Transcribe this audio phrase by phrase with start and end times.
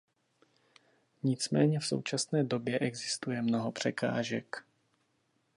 [1.23, 4.65] Nicméně v současné době existuje mnoho překážek.